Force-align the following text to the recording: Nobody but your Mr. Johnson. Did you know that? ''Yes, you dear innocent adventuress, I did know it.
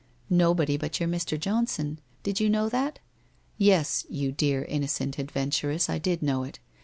Nobody 0.31 0.77
but 0.77 0.99
your 0.99 1.07
Mr. 1.07 1.39
Johnson. 1.39 1.99
Did 2.23 2.39
you 2.39 2.49
know 2.49 2.69
that? 2.69 2.97
''Yes, 3.69 4.03
you 4.09 4.31
dear 4.31 4.63
innocent 4.65 5.19
adventuress, 5.19 5.89
I 5.91 5.99
did 5.99 6.23
know 6.23 6.41
it. 6.41 6.57